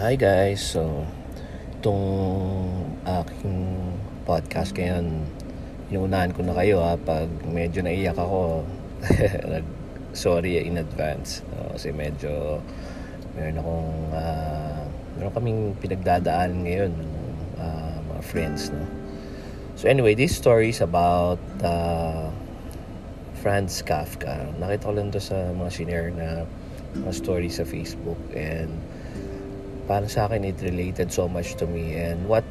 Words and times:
Hi 0.00 0.16
guys, 0.16 0.64
so 0.64 1.04
itong 1.76 2.08
aking 3.04 3.68
podcast 4.24 4.72
ngayon, 4.72 5.28
inuunahan 5.92 6.32
ko 6.32 6.40
na 6.40 6.56
kayo 6.56 6.80
ha, 6.80 6.96
pag 6.96 7.28
medyo 7.44 7.84
naiyak 7.84 8.16
ako, 8.16 8.64
sorry 10.16 10.56
in 10.56 10.80
advance. 10.80 11.44
Uh, 11.52 11.76
kasi 11.76 11.92
medyo 11.92 12.64
meron 13.36 13.60
akong, 13.60 13.92
uh, 14.16 14.80
meron 15.20 15.32
kaming 15.36 15.60
pinagdadaan 15.84 16.64
ngayon, 16.64 16.96
uh, 17.60 18.00
mga 18.00 18.22
friends. 18.24 18.72
No? 18.72 18.80
So 19.76 19.84
anyway, 19.84 20.16
this 20.16 20.32
story 20.32 20.72
is 20.72 20.80
about 20.80 21.44
uh, 21.60 22.32
Franz 23.44 23.84
Kafka. 23.84 24.48
Nakita 24.56 24.88
ko 24.88 24.92
lang 24.96 25.12
to 25.12 25.20
sa 25.20 25.52
mga 25.52 25.68
senior 25.68 26.08
na 26.08 26.48
mga 26.96 27.12
story 27.12 27.52
sa 27.52 27.68
Facebook 27.68 28.16
and 28.32 28.72
para 29.90 30.06
sa 30.06 30.30
akin 30.30 30.46
it 30.46 30.54
related 30.62 31.10
so 31.10 31.26
much 31.26 31.58
to 31.58 31.66
me 31.66 31.98
and 31.98 32.22
what 32.30 32.46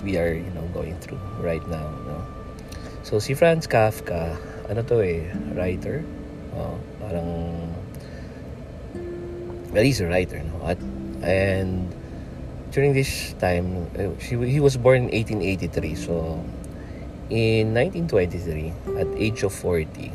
we 0.00 0.16
are 0.16 0.32
you 0.32 0.48
know 0.56 0.64
going 0.72 0.96
through 1.04 1.20
right 1.44 1.60
now 1.68 1.84
no 2.08 2.16
so 3.04 3.20
si 3.20 3.36
Franz 3.36 3.68
Kafka 3.68 4.40
ano 4.72 4.80
to 4.80 5.04
eh 5.04 5.28
writer 5.52 6.00
oh, 6.56 6.80
parang 6.96 7.28
well 9.68 9.84
he's 9.84 10.00
a 10.00 10.08
writer 10.08 10.40
no 10.40 10.56
At, 10.64 10.80
and 11.20 11.92
during 12.72 12.96
this 12.96 13.36
time 13.36 13.84
she, 14.16 14.40
he 14.40 14.64
was 14.64 14.80
born 14.80 15.12
in 15.12 15.44
1883 15.44 15.92
so 15.92 16.40
in 17.28 17.76
1923 17.76 18.96
at 18.96 19.08
age 19.20 19.44
of 19.44 19.52
40 19.52 20.08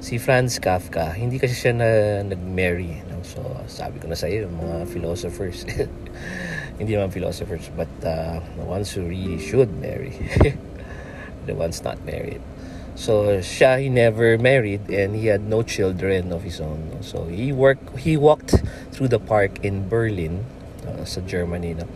si 0.00 0.16
Franz 0.16 0.56
Kafka, 0.56 1.12
hindi 1.12 1.36
kasi 1.36 1.52
siya 1.52 1.76
na 1.76 1.88
nag-marry. 2.24 3.04
So, 3.22 3.42
sabi 3.66 4.00
ko 4.00 4.08
na 4.08 4.16
sa 4.16 4.26
iyo, 4.26 4.48
mga 4.48 4.88
philosophers, 4.88 5.64
hindi 6.80 6.96
naman 6.96 7.12
philosophers, 7.12 7.68
but 7.76 7.90
uh, 8.04 8.40
the 8.56 8.66
ones 8.66 8.92
who 8.92 9.04
really 9.04 9.38
should 9.38 9.70
marry. 9.80 10.16
the 11.46 11.54
ones 11.54 11.82
not 11.84 12.00
married. 12.04 12.40
So, 12.94 13.40
siya, 13.40 13.80
he 13.80 13.88
never 13.88 14.36
married 14.36 14.90
and 14.90 15.16
he 15.16 15.32
had 15.32 15.46
no 15.46 15.62
children 15.62 16.32
of 16.32 16.42
his 16.42 16.60
own. 16.60 17.00
So, 17.00 17.24
he 17.24 17.52
worked, 17.52 17.96
he 17.98 18.16
walked 18.16 18.60
through 18.92 19.08
the 19.08 19.20
park 19.20 19.64
in 19.64 19.88
Berlin, 19.88 20.44
uh, 20.84 21.04
sa 21.04 21.20
Germany. 21.22 21.80
No? 21.80 21.86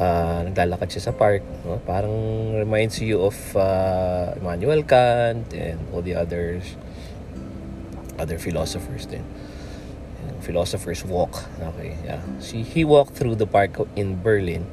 Uh, 0.00 0.46
naglalakad 0.46 0.92
siya 0.92 1.10
sa 1.10 1.12
park. 1.12 1.42
No? 1.66 1.82
Parang 1.82 2.54
reminds 2.54 3.02
you 3.02 3.26
of 3.26 3.36
uh, 3.56 4.38
Immanuel 4.38 4.86
Kant 4.86 5.50
and 5.52 5.82
all 5.90 6.02
the 6.02 6.14
others 6.14 6.78
other 8.20 8.36
philosophers 8.36 9.08
din. 9.08 9.24
Philosophers 10.40 11.04
walk. 11.04 11.44
Okay, 11.60 11.96
yeah. 12.04 12.20
See, 12.40 12.62
he 12.62 12.84
walked 12.84 13.14
through 13.14 13.36
the 13.36 13.46
park 13.46 13.76
in 13.96 14.20
Berlin 14.20 14.66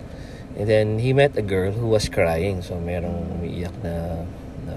and 0.58 0.68
then 0.68 1.00
he 1.00 1.14
met 1.14 1.38
a 1.38 1.46
girl 1.46 1.72
who 1.72 1.88
was 1.88 2.10
crying. 2.10 2.62
So 2.62 2.76
merong 2.80 3.38
umiiyak 3.38 3.76
na, 3.84 4.26
na 4.66 4.76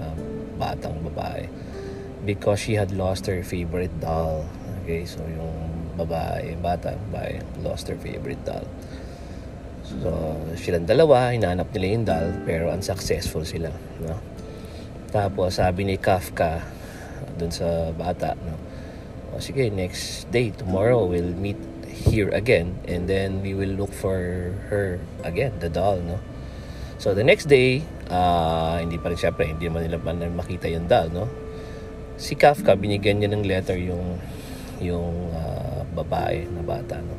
batang 0.59 1.01
babae 1.01 1.49
because 2.25 2.59
she 2.61 2.77
had 2.77 2.91
lost 2.93 3.25
her 3.25 3.41
favorite 3.41 3.93
doll. 3.99 4.45
Okay, 4.83 5.05
so 5.05 5.21
yung 5.25 5.71
babae, 5.97 6.57
bata, 6.61 6.97
babae, 7.09 7.41
lost 7.61 7.87
her 7.89 7.97
favorite 7.97 8.41
doll. 8.45 8.65
So, 9.83 10.09
silang 10.55 10.87
dalawa, 10.87 11.35
hinanap 11.35 11.67
nila 11.75 11.87
yung 11.91 12.05
doll, 12.07 12.29
pero 12.47 12.71
unsuccessful 12.71 13.43
sila. 13.43 13.69
No? 13.99 14.15
Tapos, 15.11 15.59
sabi 15.59 15.83
ni 15.83 15.99
Kafka, 15.99 16.63
dun 17.35 17.51
sa 17.51 17.91
bata, 17.91 18.39
no? 18.39 18.55
O 19.31 19.39
sige, 19.39 19.71
next 19.71 20.27
day, 20.27 20.51
tomorrow, 20.51 21.07
we'll 21.07 21.31
meet 21.39 21.55
here 21.87 22.27
again 22.35 22.75
and 22.87 23.07
then 23.07 23.39
we 23.39 23.55
will 23.55 23.71
look 23.71 23.93
for 23.93 24.51
her 24.67 24.99
again, 25.23 25.55
the 25.63 25.71
doll, 25.71 26.03
no? 26.03 26.19
So, 26.99 27.15
the 27.15 27.23
next 27.23 27.47
day, 27.47 27.81
uh, 28.11 28.77
hindi 28.83 28.99
pa 28.99 29.09
rin 29.09 29.17
syempre, 29.17 29.47
hindi 29.47 29.71
naman 29.71 29.87
nila 29.87 29.97
man 30.03 30.19
makita 30.35 30.67
yung 30.67 30.91
doll, 30.91 31.09
no? 31.09 31.25
Si 32.19 32.35
Kafka, 32.35 32.75
binigyan 32.75 33.23
niya 33.23 33.31
ng 33.31 33.43
letter 33.47 33.79
yung 33.79 34.19
yung 34.83 35.31
uh, 35.31 35.81
babae 35.95 36.45
na 36.51 36.61
bata, 36.61 36.99
no? 36.99 37.15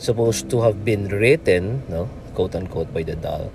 Supposed 0.00 0.48
to 0.50 0.64
have 0.64 0.82
been 0.82 1.06
written, 1.12 1.84
no? 1.86 2.08
Quote 2.32 2.56
unquote 2.56 2.90
by 2.90 3.04
the 3.04 3.14
doll. 3.14 3.52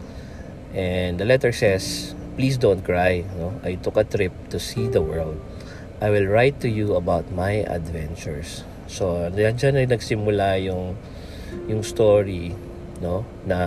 And 0.72 1.18
the 1.18 1.26
letter 1.26 1.52
says, 1.52 2.14
Please 2.38 2.62
don't 2.62 2.86
cry, 2.86 3.26
no? 3.42 3.58
I 3.66 3.82
took 3.82 3.98
a 3.98 4.06
trip 4.06 4.32
to 4.54 4.62
see 4.62 4.86
the 4.86 5.02
world 5.02 5.42
I 5.98 6.14
will 6.14 6.30
write 6.30 6.62
to 6.62 6.70
you 6.70 6.94
about 6.94 7.34
my 7.34 7.66
adventures. 7.66 8.62
So, 8.86 9.34
diyan 9.34 9.58
dyan 9.58 9.76
ay 9.82 9.86
nagsimula 9.90 10.62
yung 10.62 10.94
yung 11.66 11.82
story 11.82 12.54
no 13.02 13.26
na 13.46 13.58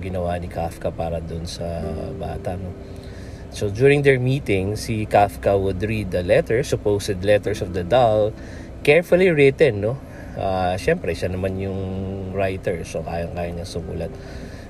ginawa 0.00 0.36
ni 0.40 0.48
Kafka 0.48 0.92
para 0.92 1.24
dun 1.24 1.48
sa 1.48 1.84
bata 2.16 2.56
no. 2.56 2.72
So 3.54 3.70
during 3.70 4.02
their 4.02 4.18
meeting, 4.18 4.74
si 4.74 5.06
Kafka 5.06 5.54
would 5.54 5.78
read 5.78 6.10
the 6.10 6.26
letters, 6.26 6.68
supposed 6.68 7.22
letters 7.22 7.62
of 7.62 7.70
the 7.70 7.86
doll, 7.86 8.34
carefully 8.82 9.30
written, 9.30 9.78
no? 9.78 9.94
Uh, 10.34 10.74
Siyempre, 10.74 11.14
siya 11.14 11.30
naman 11.30 11.62
yung 11.62 11.78
writer, 12.34 12.82
so 12.82 13.06
kaya-kaya 13.06 13.54
niya 13.54 13.62
sumulat 13.62 14.10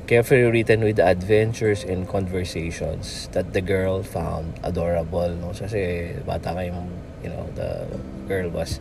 carefully 0.06 0.44
written 0.44 0.84
with 0.84 0.98
adventures 0.98 1.84
and 1.84 2.08
conversations 2.08 3.28
that 3.32 3.52
the 3.52 3.60
girl 3.60 4.02
found 4.02 4.52
adorable 4.62 5.28
no 5.40 5.52
kasi 5.56 6.12
bata 6.28 6.52
kayong 6.52 6.88
you 7.24 7.30
know 7.32 7.44
the 7.56 7.88
girl 8.28 8.48
was 8.52 8.80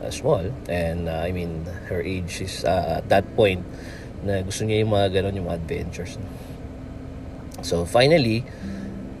uh, 0.00 0.10
small 0.10 0.42
and 0.68 1.08
uh, 1.08 1.20
I 1.20 1.32
mean 1.32 1.64
her 1.92 2.00
age 2.00 2.40
is 2.40 2.64
uh, 2.64 3.00
at 3.04 3.08
that 3.12 3.28
point 3.36 3.64
na 4.24 4.40
gusto 4.40 4.64
niya 4.64 4.82
yung 4.82 4.92
mga 4.96 5.20
ganun 5.20 5.34
yung 5.36 5.50
adventures 5.52 6.16
no? 6.16 6.28
so 7.60 7.84
finally 7.84 8.42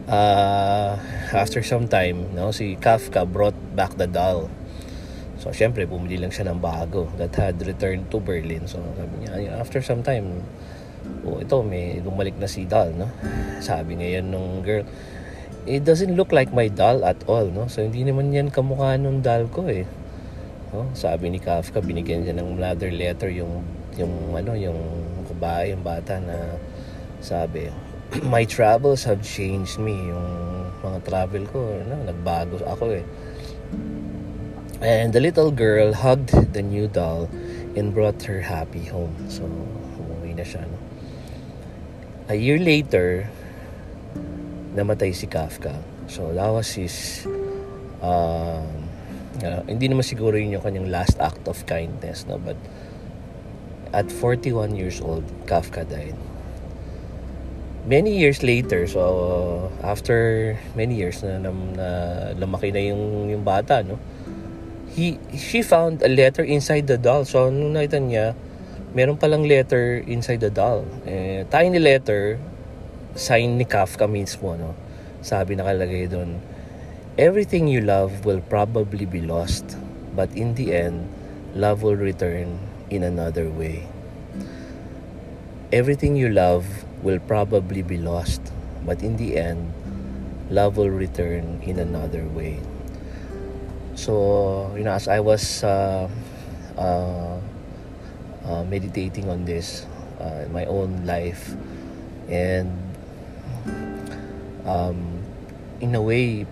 uh, 0.08 0.96
after 1.36 1.60
some 1.60 1.86
time 1.86 2.32
no 2.32 2.50
si 2.50 2.80
Kafka 2.80 3.28
brought 3.28 3.56
back 3.76 3.94
the 4.00 4.08
doll 4.08 4.48
So, 5.42 5.50
syempre, 5.50 5.82
bumili 5.90 6.22
lang 6.22 6.30
siya 6.30 6.54
ng 6.54 6.62
bago 6.62 7.10
that 7.18 7.34
had 7.34 7.58
returned 7.66 8.06
to 8.14 8.22
Berlin. 8.22 8.62
So, 8.70 8.78
sabi 8.94 9.26
niya, 9.26 9.58
after 9.58 9.82
some 9.82 9.98
time, 10.06 10.46
oh, 11.24 11.38
ito 11.38 11.60
may 11.62 12.00
lumalik 12.00 12.36
na 12.40 12.48
si 12.48 12.64
doll, 12.64 12.92
no? 12.96 13.08
Sabi 13.60 13.98
ngayon 13.98 14.24
nung 14.28 14.64
girl, 14.64 14.86
it 15.66 15.86
doesn't 15.86 16.14
look 16.18 16.34
like 16.34 16.50
my 16.50 16.66
doll 16.66 17.04
at 17.06 17.18
all, 17.30 17.46
no? 17.46 17.70
So, 17.70 17.86
hindi 17.86 18.02
naman 18.02 18.34
yan 18.34 18.50
kamukha 18.50 18.98
nung 18.98 19.22
doll 19.22 19.46
ko, 19.48 19.70
eh. 19.70 19.86
No? 20.72 20.88
Sabi 20.96 21.28
ni 21.28 21.38
Kafka, 21.38 21.84
binigyan 21.84 22.24
niya 22.24 22.34
ng 22.40 22.58
another 22.58 22.90
letter 22.90 23.30
yung, 23.30 23.62
yung, 23.94 24.34
ano, 24.34 24.56
yung 24.56 24.78
babae, 25.36 25.76
yung 25.76 25.84
bata 25.84 26.18
na 26.18 26.58
sabi, 27.22 27.70
my 28.34 28.42
travels 28.48 29.06
have 29.06 29.22
changed 29.22 29.78
me. 29.78 29.94
Yung 29.94 30.26
mga 30.82 30.98
travel 31.06 31.46
ko, 31.46 31.78
no? 31.86 31.94
nagbago 32.02 32.58
ako, 32.66 32.98
eh. 32.98 33.06
And 34.82 35.14
the 35.14 35.22
little 35.22 35.54
girl 35.54 35.94
hugged 35.94 36.34
the 36.50 36.62
new 36.62 36.90
doll 36.90 37.30
and 37.78 37.94
brought 37.94 38.18
her 38.26 38.42
happy 38.42 38.82
home. 38.90 39.14
So, 39.30 39.46
umuwi 39.46 40.34
na 40.34 40.42
siya, 40.42 40.66
no? 40.66 40.81
A 42.32 42.34
year 42.34 42.56
later, 42.56 43.28
namatay 44.72 45.12
si 45.12 45.28
Kafka. 45.28 45.76
So, 46.08 46.32
that 46.32 46.48
was 46.48 46.72
his... 46.72 47.28
Uh, 48.00 48.64
uh, 49.44 49.60
hindi 49.68 49.92
naman 49.92 50.00
siguro 50.00 50.40
yun 50.40 50.56
yung 50.56 50.64
kanyang 50.64 50.88
last 50.88 51.20
act 51.20 51.44
of 51.44 51.60
kindness, 51.68 52.24
no? 52.24 52.40
But 52.40 52.56
at 53.92 54.08
41 54.08 54.72
years 54.80 55.04
old, 55.04 55.28
Kafka 55.44 55.84
died. 55.84 56.16
Many 57.84 58.16
years 58.16 58.40
later, 58.40 58.88
so 58.88 59.68
after 59.84 60.56
many 60.72 60.96
years 60.96 61.20
na, 61.20 61.36
na, 61.36 61.52
na 61.52 61.88
lumaki 62.32 62.72
na 62.72 62.80
yung, 62.80 63.28
yung 63.28 63.44
bata, 63.44 63.84
no? 63.84 64.00
He, 64.96 65.20
she 65.36 65.60
found 65.60 66.00
a 66.00 66.08
letter 66.08 66.48
inside 66.48 66.88
the 66.88 66.96
doll. 66.96 67.28
So, 67.28 67.52
nung 67.52 67.76
nakita 67.76 68.00
niya, 68.00 68.32
meron 68.92 69.16
palang 69.16 69.48
letter 69.48 70.04
inside 70.04 70.40
the 70.40 70.52
doll. 70.52 70.84
Eh, 71.08 71.44
tiny 71.48 71.80
letter, 71.80 72.36
sign 73.16 73.56
ni 73.56 73.64
Kafka 73.64 74.04
mismo, 74.04 74.56
no? 74.56 74.76
Sabi 75.24 75.56
nakalagay 75.56 76.08
doon, 76.12 76.40
Everything 77.16 77.68
you 77.68 77.84
love 77.84 78.24
will 78.24 78.40
probably 78.40 79.04
be 79.04 79.20
lost, 79.20 79.76
but 80.16 80.32
in 80.32 80.56
the 80.56 80.72
end, 80.72 81.08
love 81.52 81.84
will 81.84 81.96
return 81.96 82.56
in 82.88 83.04
another 83.04 83.48
way. 83.48 83.84
Everything 85.72 86.16
you 86.16 86.28
love 86.28 86.64
will 87.04 87.20
probably 87.20 87.84
be 87.84 87.96
lost, 87.96 88.40
but 88.84 89.04
in 89.04 89.16
the 89.16 89.36
end, 89.36 89.72
love 90.48 90.76
will 90.76 90.92
return 90.92 91.60
in 91.64 91.78
another 91.80 92.24
way. 92.32 92.60
So, 93.94 94.72
you 94.76 94.84
know, 94.84 94.92
as 94.92 95.08
I 95.08 95.20
was 95.20 95.64
uh, 95.64 96.08
uh, 96.76 97.36
uh, 98.44 98.64
meditating 98.64 99.28
on 99.28 99.44
this 99.44 99.86
uh, 100.20 100.46
in 100.46 100.52
my 100.52 100.64
own 100.66 101.04
life 101.04 101.54
and 102.28 102.70
um, 104.66 105.22
in 105.80 105.94
a 105.94 106.02
way 106.02 106.46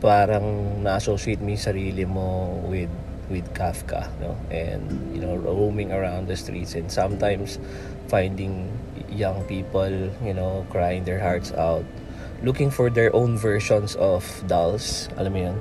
parang 0.00 0.82
na-associate 0.84 1.40
mo 1.42 1.56
sarili 1.56 2.06
mo 2.06 2.60
with 2.68 2.92
with 3.26 3.46
Kafka, 3.54 4.06
no? 4.22 4.38
And 4.54 4.86
you 5.10 5.20
know, 5.20 5.34
roaming 5.34 5.90
around 5.90 6.28
the 6.28 6.36
streets 6.38 6.78
and 6.78 6.86
sometimes 6.90 7.58
finding 8.06 8.70
young 9.10 9.42
people, 9.50 9.90
you 10.22 10.34
know, 10.34 10.66
crying 10.70 11.02
their 11.02 11.18
hearts 11.18 11.50
out, 11.52 11.82
looking 12.42 12.70
for 12.70 12.90
their 12.90 13.14
own 13.14 13.36
versions 13.36 13.98
of 13.98 14.22
dolls, 14.46 15.10
alam 15.18 15.32
mo 15.34 15.40
yun? 15.50 15.58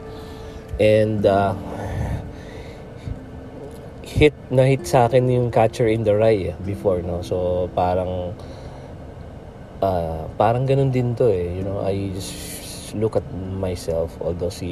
And 0.77 1.25
uh, 1.25 1.55
hit 4.15 4.31
na 4.47 4.63
hit 4.63 4.87
sa 4.87 5.11
akin 5.11 5.27
yung 5.27 5.51
Catcher 5.51 5.91
in 5.91 6.07
the 6.07 6.15
Rye 6.15 6.51
eh, 6.51 6.55
before, 6.63 7.03
no? 7.03 7.19
So 7.19 7.67
parang 7.75 8.31
uh, 9.83 10.23
parang 10.39 10.63
ganun 10.63 10.95
din 10.95 11.11
to 11.19 11.27
eh, 11.27 11.51
you 11.59 11.67
know, 11.67 11.83
I 11.83 12.15
just 12.15 12.95
look 12.95 13.19
at 13.19 13.27
myself 13.59 14.15
although 14.23 14.49
si 14.49 14.71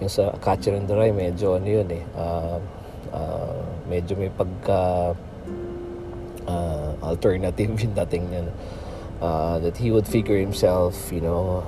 yung 0.00 0.08
sa 0.08 0.32
Catcher 0.40 0.72
in 0.72 0.88
the 0.88 0.96
Rye 0.96 1.12
medyo 1.12 1.60
ano 1.60 1.68
yun 1.68 1.88
eh 1.92 2.04
uh, 2.16 2.56
uh, 3.12 3.60
medyo 3.84 4.16
may 4.16 4.32
pagka 4.32 5.12
uh, 6.48 6.90
alternative 7.04 7.76
yung 7.84 7.94
dating 8.00 8.24
niya 8.32 8.48
uh, 9.20 9.60
that 9.60 9.76
he 9.76 9.92
would 9.92 10.08
figure 10.08 10.40
himself 10.40 11.12
you 11.12 11.20
know 11.20 11.60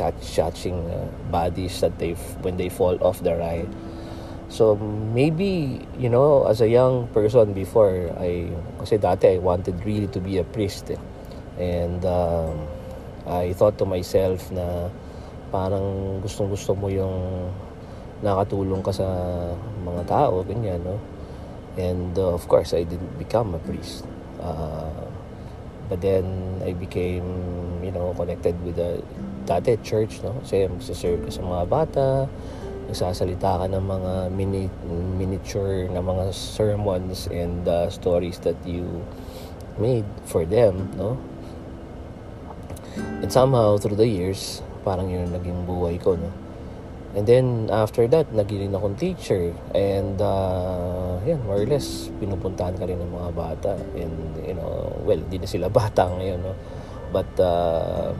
catch 0.00 0.16
catching 0.32 0.80
uh, 0.88 1.04
bodies 1.28 1.76
that 1.84 1.92
they 2.00 2.16
when 2.40 2.56
they 2.56 2.72
fall 2.72 2.96
off 3.04 3.20
the 3.20 3.36
ride 3.36 3.68
so 4.50 4.74
maybe 5.14 5.80
you 5.94 6.10
know 6.10 6.44
as 6.50 6.60
a 6.60 6.68
young 6.68 7.06
person 7.14 7.54
before 7.54 8.10
I 8.18 8.50
kasi 8.82 8.98
dati 8.98 9.30
I 9.30 9.38
wanted 9.38 9.78
really 9.86 10.10
to 10.10 10.18
be 10.18 10.42
a 10.42 10.44
priest 10.44 10.90
eh. 10.90 11.00
and 11.56 12.02
um, 12.02 12.66
I 13.30 13.54
thought 13.54 13.78
to 13.78 13.86
myself 13.86 14.50
na 14.50 14.90
parang 15.54 16.18
gustong 16.22 16.50
gusto 16.50 16.74
mo 16.74 16.90
yung 16.90 17.46
nakatulong 18.20 18.80
ka 18.84 18.92
sa 18.92 19.06
mga 19.82 20.02
tao, 20.06 20.44
ganyan, 20.44 20.80
no? 20.84 20.96
And 21.76 22.12
uh, 22.16 22.36
of 22.36 22.44
course, 22.48 22.72
I 22.76 22.84
didn't 22.84 23.16
become 23.16 23.54
a 23.56 23.60
priest. 23.62 24.04
Uh, 24.40 25.08
but 25.88 26.00
then, 26.00 26.24
I 26.64 26.72
became, 26.72 27.26
you 27.82 27.92
know, 27.92 28.12
connected 28.16 28.56
with 28.64 28.76
the 28.76 29.02
dati 29.48 29.80
church, 29.82 30.20
no? 30.20 30.36
Kasi 30.44 30.68
magsaserve 30.68 31.28
ka 31.28 31.30
sa 31.32 31.42
mga 31.42 31.64
bata, 31.68 32.08
nagsasalita 32.88 33.60
ka 33.60 33.66
ng 33.68 33.84
mga 33.84 34.12
mini, 34.32 34.64
miniature 35.18 35.88
na 35.92 36.00
mga 36.00 36.32
sermons 36.32 37.28
and 37.28 37.66
uh, 37.68 37.90
stories 37.90 38.38
that 38.40 38.56
you 38.64 39.04
made 39.76 40.06
for 40.24 40.44
them, 40.44 40.92
no? 40.96 41.16
And 43.20 43.32
somehow, 43.32 43.76
through 43.76 43.96
the 43.96 44.08
years, 44.08 44.64
parang 44.84 45.12
yun 45.12 45.28
naging 45.32 45.68
buhay 45.68 46.00
ko, 46.00 46.16
no? 46.16 46.32
And 47.10 47.26
then, 47.26 47.68
after 47.74 48.06
that, 48.06 48.30
naging 48.30 48.70
akong 48.70 48.94
teacher. 48.94 49.50
And, 49.74 50.14
uh, 50.22 51.18
yan, 51.26 51.42
more 51.42 51.58
or 51.58 51.66
less, 51.66 52.06
pinupuntahan 52.22 52.78
ka 52.78 52.86
rin 52.86 53.02
ng 53.02 53.10
mga 53.10 53.30
bata. 53.34 53.72
And, 53.98 54.14
you 54.46 54.54
know, 54.54 54.94
well, 55.02 55.18
di 55.18 55.42
na 55.42 55.48
sila 55.50 55.66
bata 55.80 56.06
ngayon, 56.06 56.38
no? 56.38 56.54
But, 57.10 57.30
uh, 57.42 58.14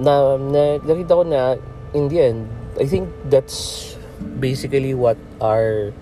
na, 0.00 0.40
na, 0.40 0.80
nakita 0.80 1.12
ko 1.12 1.24
na, 1.28 1.60
in 1.92 2.08
the 2.08 2.18
end, 2.24 2.48
I 2.80 2.86
think 2.86 3.08
that's 3.30 3.96
basically 4.40 4.94
what 4.94 5.16
our 5.40 5.92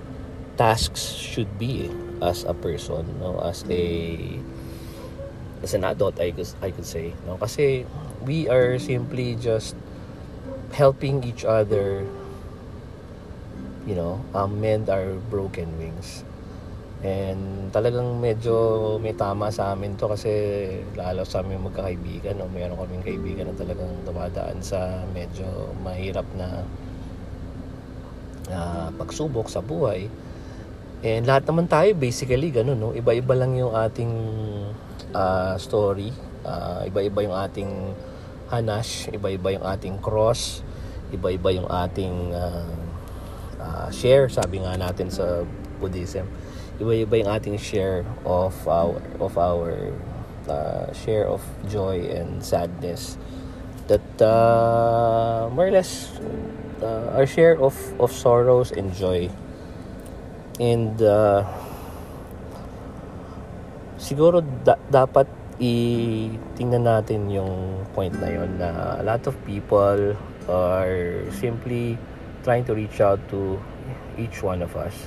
tasks 0.56 1.12
should 1.16 1.58
be 1.58 1.90
as 2.22 2.44
a 2.44 2.54
person, 2.54 3.04
no? 3.20 3.38
As 3.40 3.64
a, 3.68 4.38
as 5.62 5.74
an 5.74 5.84
adult, 5.84 6.20
I 6.20 6.30
could, 6.30 6.48
I 6.62 6.70
could 6.70 6.86
say, 6.86 7.12
no? 7.26 7.36
Kasi, 7.36 7.84
we 8.24 8.48
are 8.48 8.78
simply 8.78 9.36
just 9.36 9.76
helping 10.72 11.22
each 11.24 11.44
other 11.44 12.06
you 13.86 13.94
know 13.94 14.22
um, 14.34 14.60
mend 14.60 14.88
our 14.88 15.14
broken 15.30 15.66
wings 15.78 16.24
and 17.02 17.74
talagang 17.74 18.22
medyo 18.22 18.54
may 19.02 19.10
tama 19.14 19.50
sa 19.50 19.74
amin 19.74 19.98
to 19.98 20.06
kasi 20.06 20.30
lalo 20.94 21.26
sa 21.26 21.42
aming 21.42 21.66
magkakaibigan 21.66 22.38
no? 22.38 22.46
mayroon 22.46 22.78
kaming 22.78 23.02
kaibigan 23.02 23.50
na 23.50 23.54
talagang 23.58 23.90
dumadaan 24.06 24.62
sa 24.62 25.02
medyo 25.10 25.74
mahirap 25.82 26.24
na 26.38 26.62
uh, 28.54 28.88
pagsubok 28.94 29.50
sa 29.50 29.58
buhay 29.58 30.06
and 31.02 31.26
lahat 31.26 31.42
naman 31.50 31.66
tayo 31.66 31.90
basically 31.98 32.54
ganun 32.54 32.78
no 32.78 32.94
iba-iba 32.94 33.34
lang 33.34 33.58
yung 33.58 33.74
ating 33.74 34.12
uh, 35.10 35.58
story 35.58 36.14
uh, 36.46 36.86
iba-iba 36.86 37.18
yung 37.26 37.34
ating 37.34 37.70
hanash, 38.52 39.08
iba-iba 39.08 39.56
yung 39.56 39.64
ating 39.64 39.96
cross, 40.04 40.60
iba-iba 41.08 41.56
yung 41.56 41.68
ating 41.72 42.36
uh, 42.36 42.68
uh, 43.56 43.88
share, 43.88 44.28
sabi 44.28 44.60
nga 44.60 44.76
natin 44.76 45.08
sa 45.08 45.40
Buddhism. 45.80 46.28
Iba-iba 46.80 47.20
yung 47.20 47.30
ating 47.30 47.58
share 47.60 48.00
of 48.24 48.56
our 48.64 48.96
of 49.20 49.36
our 49.36 49.92
uh, 50.48 50.88
share 50.96 51.28
of 51.28 51.44
joy 51.68 52.00
and 52.08 52.40
sadness. 52.40 53.20
That 53.92 54.04
uh, 54.22 55.52
more 55.52 55.68
or 55.68 55.74
less 55.74 56.16
uh, 56.80 57.12
our 57.12 57.28
share 57.28 57.60
of 57.60 57.76
of 58.00 58.08
sorrows 58.08 58.72
and 58.72 58.88
joy. 58.96 59.28
And 60.56 60.96
uh, 61.02 61.44
siguro 64.00 64.40
da- 64.40 64.80
dapat 64.88 65.28
i-tingnan 65.60 66.88
natin 66.88 67.28
yung 67.28 67.84
point 67.92 68.16
na 68.16 68.28
yon 68.32 68.56
na 68.56 68.98
a 68.98 69.04
lot 69.04 69.22
of 69.28 69.36
people 69.44 70.16
are 70.48 71.22
simply 71.38 72.00
trying 72.42 72.64
to 72.66 72.74
reach 72.74 72.98
out 72.98 73.20
to 73.30 73.60
each 74.18 74.42
one 74.42 74.58
of 74.64 74.74
us 74.74 75.06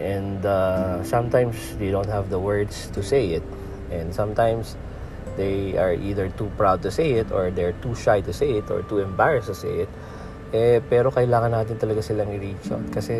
and 0.00 0.44
uh, 0.44 1.02
sometimes 1.04 1.56
they 1.76 1.90
don't 1.90 2.08
have 2.08 2.28
the 2.28 2.38
words 2.38 2.88
to 2.92 3.02
say 3.02 3.36
it. 3.36 3.44
And 3.90 4.12
sometimes 4.12 4.76
they 5.36 5.76
are 5.76 5.94
either 5.94 6.28
too 6.30 6.50
proud 6.56 6.82
to 6.82 6.90
say 6.90 7.20
it 7.20 7.30
or 7.30 7.50
they're 7.50 7.76
too 7.84 7.94
shy 7.94 8.20
to 8.20 8.32
say 8.32 8.58
it 8.58 8.70
or 8.70 8.82
too 8.82 8.98
embarrassed 8.98 9.48
to 9.48 9.56
say 9.56 9.86
it. 9.86 9.90
Eh 10.54 10.80
pero 10.84 11.10
kailangan 11.10 11.52
natin 11.52 11.76
talaga 11.80 12.04
silang 12.04 12.30
i-reach 12.32 12.70
out. 12.72 12.84
Kasi 12.92 13.14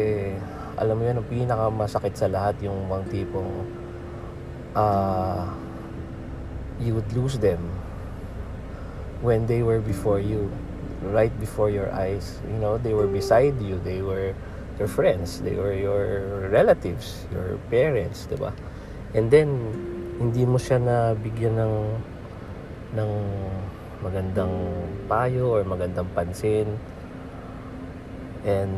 alam 0.76 1.00
mo 1.00 1.02
yun 1.08 1.16
ang 1.20 1.28
pinakamasakit 1.28 2.14
sa 2.16 2.28
lahat 2.28 2.60
yung 2.60 2.88
mga 2.88 3.04
tipong 3.08 3.50
uh, 4.76 5.48
you 6.76 6.92
would 6.92 7.08
lose 7.16 7.40
them 7.40 7.60
when 9.24 9.48
they 9.48 9.64
were 9.64 9.80
before 9.80 10.20
you 10.20 10.52
right 11.12 11.32
before 11.40 11.72
your 11.72 11.88
eyes. 11.92 12.36
You 12.44 12.60
know 12.60 12.76
they 12.76 12.92
were 12.92 13.08
beside 13.08 13.60
you. 13.60 13.80
They 13.80 14.04
were 14.04 14.36
your 14.76 14.88
friends 14.88 15.40
they 15.40 15.56
were 15.56 15.72
your 15.72 16.48
relatives 16.52 17.24
your 17.32 17.56
parents 17.72 18.28
diba 18.28 18.52
and 19.16 19.32
then 19.32 19.48
hindi 20.16 20.48
mo 20.48 20.56
siya 20.56 20.80
na 20.80 20.96
bigyan 21.12 21.56
ng 21.60 21.74
ng 22.96 23.10
magandang 24.00 24.52
payo 25.08 25.60
or 25.60 25.62
magandang 25.64 26.08
pansin. 26.16 26.68
And 28.46 28.72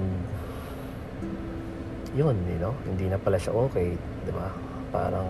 yun 2.16 2.34
you 2.48 2.58
know 2.58 2.74
hindi 2.88 3.06
na 3.06 3.20
pala 3.20 3.36
siya 3.36 3.52
okay 3.54 3.94
diba 4.26 4.48
parang 4.90 5.28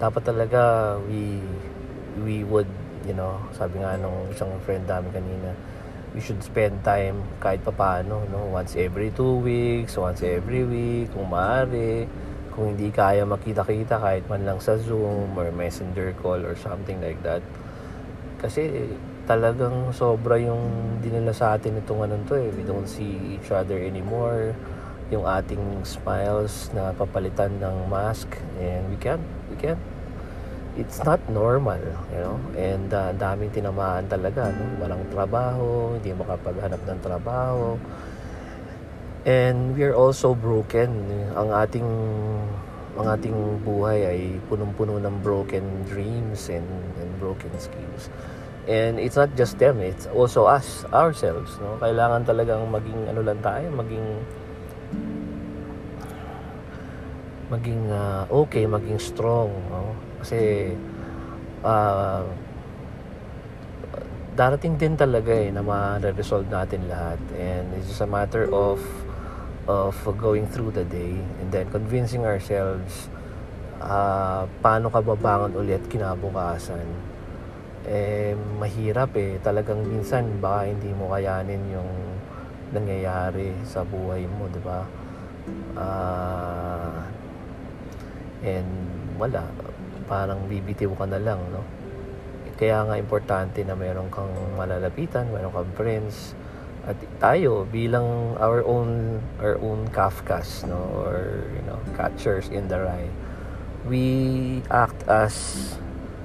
dapat 0.00 0.22
talaga 0.24 0.96
we 1.04 1.42
we 2.18 2.42
would, 2.42 2.66
you 3.06 3.14
know, 3.14 3.38
sabi 3.54 3.78
nga 3.78 3.94
nung 4.00 4.26
isang 4.32 4.50
friend 4.66 4.82
namin 4.88 5.10
kanina, 5.14 5.50
we 6.10 6.18
should 6.18 6.42
spend 6.42 6.82
time 6.82 7.22
kahit 7.38 7.62
pa 7.62 7.70
paano, 7.70 8.26
no? 8.26 8.50
Once 8.50 8.74
every 8.74 9.14
two 9.14 9.38
weeks, 9.42 9.94
once 9.94 10.26
every 10.26 10.66
week, 10.66 11.10
kung 11.14 11.30
maaari. 11.30 12.10
Kung 12.50 12.74
hindi 12.74 12.90
kaya 12.90 13.22
makita-kita 13.22 14.02
kahit 14.02 14.26
man 14.26 14.42
lang 14.42 14.58
sa 14.58 14.74
Zoom 14.74 15.38
or 15.38 15.54
messenger 15.54 16.10
call 16.18 16.42
or 16.42 16.58
something 16.58 16.98
like 16.98 17.18
that. 17.22 17.40
Kasi 18.42 18.90
talagang 19.30 19.94
sobra 19.94 20.34
yung 20.42 20.98
dinala 20.98 21.30
sa 21.30 21.54
atin 21.54 21.78
itong 21.78 22.10
anong 22.10 22.26
to 22.26 22.34
eh. 22.34 22.50
We 22.50 22.66
don't 22.66 22.90
see 22.90 23.38
each 23.38 23.54
other 23.54 23.78
anymore. 23.78 24.58
Yung 25.14 25.22
ating 25.22 25.86
smiles 25.86 26.74
na 26.74 26.90
papalitan 26.90 27.62
ng 27.62 27.86
mask 27.86 28.34
and 28.58 28.90
we 28.90 28.98
can't, 28.98 29.22
we 29.46 29.54
can't 29.54 29.78
it's 30.76 31.02
not 31.02 31.18
normal, 31.30 31.80
you 32.12 32.20
know. 32.20 32.38
And 32.54 32.90
uh, 32.92 33.10
daming 33.18 33.50
tinamaan 33.50 34.06
talaga, 34.06 34.54
no? 34.54 34.64
Walang 34.78 35.06
trabaho, 35.10 35.98
hindi 35.98 36.14
makapaghanap 36.14 36.80
ng 36.86 37.00
trabaho. 37.02 37.78
And 39.26 39.76
we 39.76 39.84
are 39.84 39.96
also 39.96 40.32
broken. 40.32 40.90
Ang 41.34 41.48
ating 41.50 41.88
ang 43.00 43.06
ating 43.16 43.64
buhay 43.64 43.98
ay 44.04 44.20
punong-puno 44.50 45.00
ng 45.00 45.24
broken 45.24 45.62
dreams 45.88 46.52
and, 46.52 46.66
and 47.00 47.10
broken 47.16 47.48
schemes. 47.56 48.12
And 48.68 49.00
it's 49.00 49.16
not 49.16 49.32
just 49.40 49.56
them, 49.56 49.80
it's 49.80 50.04
also 50.10 50.44
us, 50.44 50.84
ourselves, 50.92 51.56
no? 51.58 51.80
Kailangan 51.80 52.28
talagang 52.28 52.68
maging 52.68 53.08
ano 53.08 53.20
lang 53.24 53.40
tayo, 53.40 53.66
maging 53.72 54.06
maging 57.50 57.82
uh, 57.88 58.28
okay, 58.30 58.68
maging 58.68 59.00
strong, 59.00 59.48
no? 59.72 59.96
Kasi 60.20 60.72
uh, 61.64 62.24
darating 64.36 64.80
din 64.80 64.96
talaga 64.96 65.32
eh 65.36 65.52
na 65.52 65.60
ma-resolve 65.60 66.48
natin 66.48 66.88
lahat. 66.88 67.20
And 67.36 67.76
it's 67.76 67.88
just 67.88 68.04
a 68.04 68.08
matter 68.08 68.48
of 68.48 68.80
of 69.68 69.94
going 70.16 70.48
through 70.50 70.72
the 70.74 70.82
day 70.88 71.14
and 71.38 71.52
then 71.52 71.68
convincing 71.70 72.26
ourselves 72.26 73.06
uh, 73.78 74.48
paano 74.64 74.90
ka 74.90 75.00
babangon 75.04 75.52
ulit 75.56 75.84
kinabukasan. 75.88 76.84
Eh 77.88 78.36
mahirap 78.60 79.16
eh. 79.16 79.40
Talagang 79.40 79.84
minsan 79.84 80.40
baka 80.40 80.68
hindi 80.68 80.92
mo 80.92 81.12
kayanin 81.12 81.60
yung 81.72 81.90
nangyayari 82.70 83.56
sa 83.66 83.82
buhay 83.82 84.24
mo 84.24 84.46
di 84.52 84.60
ba? 84.62 84.84
Uh, 85.74 87.00
and 88.44 88.68
wala 89.18 89.44
parang 90.10 90.50
bibitiw 90.50 90.90
ka 90.98 91.06
na 91.06 91.22
lang 91.22 91.38
no? 91.54 91.62
Kaya 92.58 92.82
nga 92.84 92.98
importante 92.98 93.62
na 93.62 93.78
meron 93.78 94.10
kang 94.10 94.34
malalapitan 94.58 95.30
meron 95.30 95.54
kang 95.54 95.70
friends 95.78 96.34
at 96.82 96.98
tayo 97.22 97.62
bilang 97.70 98.34
our 98.42 98.66
own 98.66 99.22
our 99.38 99.54
own 99.62 99.86
Kafkas 99.94 100.66
no? 100.66 100.82
Or 101.06 101.46
you 101.54 101.62
know 101.70 101.78
catchers 101.94 102.50
in 102.50 102.66
the 102.66 102.82
rye. 102.82 103.08
We 103.86 104.60
act 104.68 105.06
as 105.06 105.78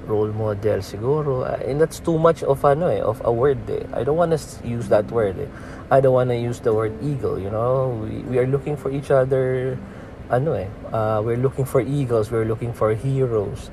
role 0.06 0.30
model 0.30 0.80
siguro. 0.80 1.44
Uh, 1.44 1.58
and 1.66 1.80
that's 1.80 2.00
too 2.00 2.16
much 2.16 2.42
of 2.42 2.64
ano 2.64 2.88
eh 2.88 3.02
of 3.02 3.20
a 3.26 3.32
word 3.32 3.58
eh. 3.68 3.84
I 3.92 4.06
don't 4.06 4.16
want 4.16 4.32
to 4.32 4.40
use 4.66 4.88
that 4.88 5.10
word 5.10 5.38
eh. 5.38 5.50
I 5.90 6.00
don't 6.00 6.14
want 6.14 6.30
to 6.30 6.38
use 6.38 6.60
the 6.62 6.72
word 6.72 6.94
eagle 7.02 7.38
you 7.38 7.50
know? 7.50 7.94
We, 8.02 8.22
we 8.26 8.38
are 8.38 8.46
looking 8.46 8.76
for 8.76 8.90
each 8.90 9.10
other 9.10 9.78
ano 10.26 10.58
eh 10.58 10.66
uh, 10.90 11.22
we're 11.22 11.38
looking 11.38 11.64
for 11.64 11.78
eagles 11.78 12.30
we're 12.34 12.48
looking 12.48 12.74
for 12.74 12.94
heroes. 12.94 13.70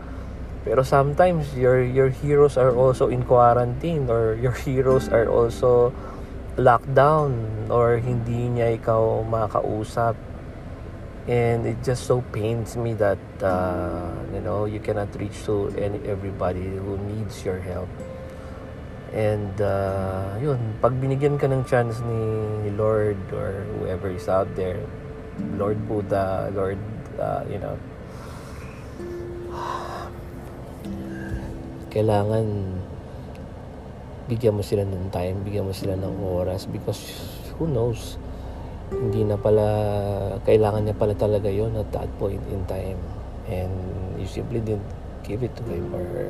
Pero 0.64 0.80
sometimes 0.80 1.52
your 1.60 1.84
your 1.84 2.08
heroes 2.08 2.56
are 2.56 2.72
also 2.72 3.12
in 3.12 3.28
quarantine 3.28 4.08
or 4.08 4.40
your 4.40 4.56
heroes 4.56 5.12
are 5.12 5.28
also 5.28 5.92
locked 6.56 6.88
down 6.96 7.36
or 7.68 8.00
hindi 8.00 8.48
niya 8.48 8.80
ikaw 8.80 9.28
makausap. 9.28 10.16
And 11.28 11.68
it 11.68 11.80
just 11.84 12.08
so 12.08 12.24
pains 12.36 12.76
me 12.76 12.96
that 13.00 13.20
uh, 13.44 14.12
you 14.32 14.40
know 14.40 14.64
you 14.64 14.80
cannot 14.80 15.12
reach 15.20 15.44
to 15.52 15.72
any 15.76 16.00
everybody 16.08 16.64
who 16.64 16.96
needs 17.12 17.44
your 17.44 17.60
help. 17.60 17.92
And 19.12 19.52
uh, 19.60 20.40
yun 20.40 20.80
pag 20.80 20.96
binigyan 20.96 21.36
ka 21.36 21.52
ng 21.52 21.68
chance 21.68 22.00
ni, 22.08 22.20
ni 22.64 22.72
Lord 22.72 23.20
or 23.36 23.68
whoever 23.80 24.08
is 24.16 24.32
out 24.32 24.48
there 24.56 24.80
Lord 25.58 25.80
Buddha 25.90 26.52
Lord 26.54 26.80
uh, 27.18 27.42
you 27.50 27.60
know. 27.62 27.78
Kailangan 31.94 32.46
bigyan 34.26 34.56
mo 34.58 34.64
sila 34.66 34.88
ng 34.88 35.14
time 35.14 35.46
bigyan 35.46 35.68
mo 35.68 35.74
sila 35.76 35.94
ng 35.94 36.16
oras 36.22 36.66
because 36.66 37.02
who 37.58 37.70
knows? 37.70 38.18
Hindi 38.94 39.26
na 39.26 39.38
pala 39.38 39.68
kailangan 40.46 40.86
niya 40.86 40.98
pala 40.98 41.14
talaga 41.18 41.50
yon 41.50 41.74
at 41.78 41.90
that 41.94 42.10
point 42.18 42.42
in 42.50 42.62
time. 42.66 42.98
And 43.50 43.74
you 44.18 44.26
simply 44.26 44.62
didn't 44.64 44.88
give 45.22 45.44
it 45.44 45.54
to 45.58 45.64
him 45.68 45.94
or 45.94 46.04
her. 46.04 46.30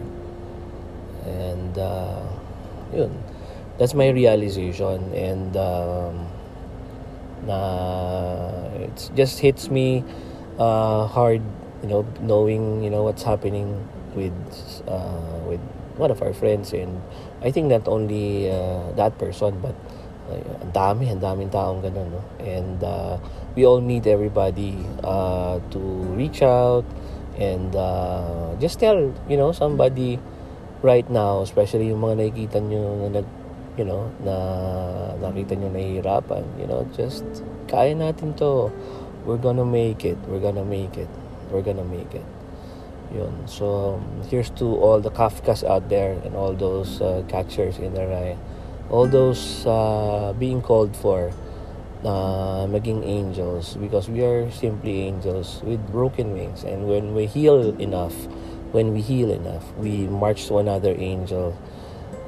And 1.27 1.73
uh, 1.77 2.23
yun. 2.91 3.11
That's 3.79 3.97
my 3.97 4.13
realization 4.13 5.09
and 5.17 5.49
um, 5.57 6.29
na 7.49 7.59
it 8.93 9.09
just 9.17 9.41
hits 9.41 9.73
me 9.73 10.05
uh, 10.61 11.09
hard 11.09 11.41
you 11.81 11.89
know 11.89 12.05
knowing 12.21 12.85
you 12.85 12.89
know 12.89 13.03
what's 13.03 13.25
happening 13.25 13.73
with 14.13 14.37
uh, 14.87 15.41
with 15.49 15.59
one 15.97 16.09
of 16.13 16.21
our 16.21 16.33
friends 16.33 16.73
and 16.73 17.01
I 17.41 17.49
think 17.49 17.67
not 17.67 17.87
only 17.89 18.49
uh, 18.49 18.93
that 18.93 19.17
person 19.17 19.57
but 19.61 19.75
ang 20.33 20.71
dami, 20.73 21.11
ang 21.11 21.19
daming 21.19 21.51
taong 21.51 21.83
ganun, 21.83 22.07
no? 22.09 22.21
And 22.39 22.79
uh, 22.81 23.19
we 23.55 23.67
all 23.67 23.83
need 23.83 24.07
everybody 24.07 24.79
uh, 25.03 25.59
to 25.71 25.79
reach 26.15 26.41
out 26.41 26.87
and 27.37 27.75
uh, 27.75 28.55
just 28.57 28.79
tell, 28.79 29.11
you 29.27 29.37
know, 29.37 29.51
somebody 29.51 30.19
right 30.81 31.07
now, 31.09 31.41
especially 31.41 31.89
yung 31.91 32.01
mga 32.01 32.23
nakikita 32.23 32.57
nyo 32.63 33.07
na 33.07 33.21
nag, 33.21 33.27
you 33.77 33.85
know, 33.85 34.11
na 34.23 34.35
nakita 35.19 35.57
nyo 35.57 35.69
nahihirapan, 35.73 36.43
you 36.59 36.67
know, 36.67 36.85
just 36.95 37.25
kaya 37.67 37.95
natin 37.95 38.37
to. 38.37 38.71
We're 39.23 39.39
gonna 39.39 39.63
make 39.63 40.03
it. 40.03 40.19
We're 40.27 40.43
gonna 40.43 40.67
make 40.67 40.99
it. 40.99 41.07
We're 41.47 41.63
gonna 41.63 41.87
make 41.87 42.11
it. 42.11 42.27
Yun. 43.15 43.47
So, 43.47 44.01
here's 44.27 44.51
to 44.59 44.75
all 44.75 44.99
the 44.99 45.11
Kafkas 45.11 45.63
out 45.63 45.87
there 45.87 46.19
and 46.27 46.35
all 46.35 46.51
those 46.51 46.99
uh, 46.99 47.23
catchers 47.31 47.79
in 47.79 47.93
the 47.95 48.03
ride 48.03 48.35
all 48.89 49.07
those 49.07 49.65
uh, 49.65 50.33
being 50.37 50.61
called 50.61 50.95
for 50.95 51.31
uh, 52.05 52.67
maging 52.67 53.05
angels 53.05 53.75
because 53.77 54.09
we 54.09 54.23
are 54.23 54.49
simply 54.51 55.03
angels 55.03 55.61
with 55.63 55.79
broken 55.91 56.33
wings 56.33 56.63
and 56.63 56.87
when 56.87 57.15
we 57.15 57.25
heal 57.25 57.73
enough 57.79 58.13
when 58.71 58.93
we 58.93 59.01
heal 59.01 59.31
enough 59.31 59.63
we 59.77 60.05
march 60.07 60.47
to 60.47 60.57
another 60.57 60.93
angel 60.97 61.57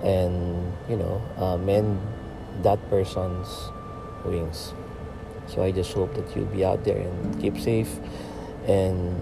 and 0.06 0.72
you 0.88 0.96
know 0.96 1.22
uh, 1.38 1.58
mend 1.58 2.00
that 2.64 2.80
person's 2.90 3.72
wings. 4.24 4.74
So 5.48 5.62
i 5.62 5.72
just 5.72 5.94
hope 5.94 6.14
that 6.16 6.36
you'll 6.36 6.50
be 6.50 6.66
out 6.66 6.84
there 6.86 6.98
and 6.98 7.42
keep 7.42 7.60
safe 7.60 8.00
and 8.66 9.14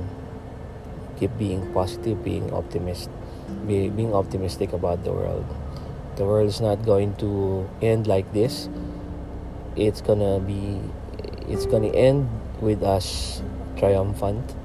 keep 1.17 1.31
being 1.37 1.73
positive 1.73 2.23
being 2.23 2.51
optimist 2.53 3.09
be, 3.67 3.89
being 3.89 4.13
optimistic 4.13 4.73
about 4.73 5.03
the 5.03 5.11
world. 5.11 5.45
The 6.15 6.25
world 6.25 6.47
is 6.47 6.61
not 6.61 6.85
going 6.85 7.15
to 7.17 7.69
end 7.81 8.07
like 8.07 8.31
this. 8.33 8.69
It's 9.75 10.01
gonna 10.01 10.39
be 10.39 10.79
it's 11.49 11.65
gonna 11.65 11.89
end 11.89 12.29
with 12.61 12.83
us 12.83 13.41
triumphant 13.77 14.55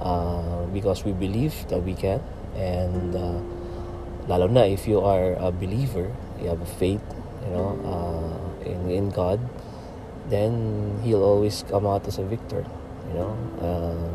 uh, 0.00 0.64
because 0.72 1.04
we 1.04 1.12
believe 1.12 1.54
that 1.68 1.82
we 1.82 1.94
can. 1.94 2.22
And 2.54 3.14
uh, 3.14 3.40
lalo 4.28 4.44
na 4.46 4.68
if 4.68 4.84
you 4.84 5.00
are 5.00 5.34
a 5.40 5.48
believer 5.48 6.12
you 6.36 6.52
have 6.52 6.60
a 6.60 6.72
faith 6.76 7.02
you 7.48 7.50
know 7.56 7.72
uh, 7.88 8.36
in, 8.68 8.80
in 8.92 9.06
God 9.08 9.40
then 10.28 10.52
he'll 11.02 11.24
always 11.24 11.64
come 11.64 11.88
out 11.88 12.04
as 12.04 12.20
a 12.20 12.26
victor 12.28 12.60
you 13.08 13.14
know? 13.16 13.32
Uh, 13.56 14.12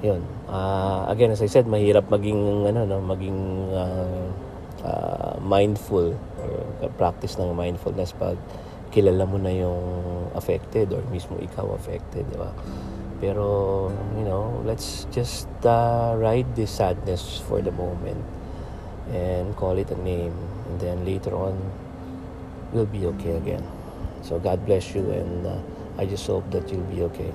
yun. 0.00 0.24
Uh, 0.48 1.04
again 1.12 1.30
as 1.30 1.44
I 1.44 1.52
said 1.52 1.68
mahirap 1.68 2.08
maging 2.08 2.64
ano 2.64 2.88
no 2.88 2.98
maging 3.04 3.40
uh, 3.76 4.24
uh, 4.80 5.36
mindful 5.44 6.16
or 6.40 6.88
practice 6.96 7.36
ng 7.36 7.52
mindfulness 7.52 8.16
pag 8.16 8.40
kilala 8.96 9.28
mo 9.28 9.36
na 9.36 9.52
yung 9.52 9.84
affected 10.32 10.88
or 10.88 11.04
mismo 11.12 11.36
ikaw 11.36 11.76
affected, 11.76 12.24
di 12.32 12.38
ba? 12.40 12.48
Pero, 13.20 13.88
you 14.16 14.24
know, 14.24 14.56
let's 14.64 15.04
just 15.12 15.48
uh, 15.64 16.16
ride 16.16 16.48
this 16.56 16.80
sadness 16.80 17.44
for 17.44 17.60
the 17.60 17.72
moment 17.72 18.20
and 19.12 19.54
call 19.56 19.78
it 19.78 19.90
a 19.90 20.00
name. 20.02 20.34
And 20.66 20.80
then 20.80 21.04
later 21.04 21.34
on, 21.34 21.58
we'll 22.72 22.86
be 22.86 23.06
okay 23.06 23.36
again. 23.36 23.64
So 24.22 24.38
God 24.38 24.64
bless 24.66 24.94
you 24.94 25.10
and 25.10 25.46
uh, 25.46 25.58
I 25.98 26.06
just 26.06 26.26
hope 26.26 26.50
that 26.50 26.68
you'll 26.70 26.82
be 26.82 27.02
okay. 27.02 27.32